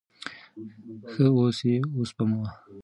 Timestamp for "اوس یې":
1.37-1.75